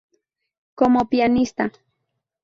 Como 0.79 1.09
pianista. 1.11 1.63